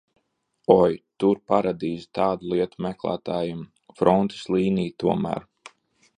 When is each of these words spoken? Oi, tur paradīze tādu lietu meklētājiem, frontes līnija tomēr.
Oi, 0.75 0.95
tur 1.23 1.41
paradīze 1.53 2.07
tādu 2.19 2.49
lietu 2.55 2.81
meklētājiem, 2.87 3.63
frontes 4.01 4.43
līnija 4.57 4.99
tomēr. 5.07 5.49